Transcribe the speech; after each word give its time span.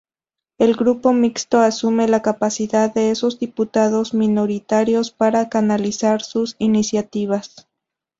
El 0.57 0.73
grupo 0.77 1.13
mixto 1.13 1.59
asume 1.59 2.07
la 2.07 2.23
capacidad 2.23 2.91
de 2.91 3.11
esos 3.11 3.37
diputados 3.37 4.15
minoritarios 4.15 5.11
para 5.11 5.47
canalizar 5.47 6.23
sus 6.23 6.55
iniciativas. 6.57 7.67